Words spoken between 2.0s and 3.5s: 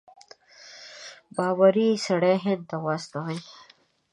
سړی هند ته واستوي.